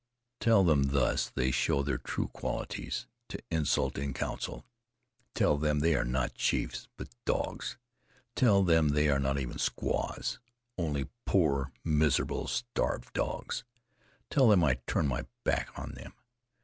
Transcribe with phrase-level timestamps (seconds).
[0.39, 4.65] "Tell them thus they show their true qualities, to insult in council.
[5.35, 7.77] Tell them they are not chiefs, but dogs.
[8.35, 10.39] Tell them they are not even squaws,
[10.75, 13.63] only poor, miserable starved dogs.
[14.31, 16.13] Tell them I turn my back on them.